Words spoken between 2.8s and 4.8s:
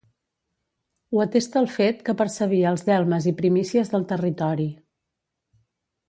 delmes i primícies del territori.